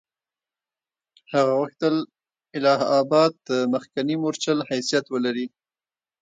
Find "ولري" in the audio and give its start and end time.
5.09-5.47